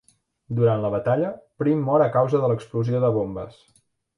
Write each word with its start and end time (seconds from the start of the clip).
Durant 0.59 0.81
la 0.85 0.91
batalla, 0.95 1.29
Prim 1.63 1.85
mor 1.91 2.07
a 2.07 2.09
causa 2.17 2.41
de 2.47 2.51
l'explosió 2.53 3.03
de 3.05 3.13
bombes. 3.19 3.63